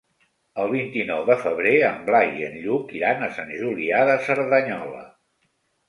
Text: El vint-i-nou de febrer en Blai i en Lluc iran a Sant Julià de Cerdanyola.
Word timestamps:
El 0.61 0.71
vint-i-nou 0.71 1.21
de 1.27 1.35
febrer 1.43 1.75
en 1.91 2.01
Blai 2.09 2.33
i 2.41 2.47
en 2.49 2.57
Lluc 2.65 2.97
iran 3.03 3.25
a 3.29 3.33
Sant 3.39 3.55
Julià 3.63 4.05
de 4.13 4.21
Cerdanyola. 4.27 5.09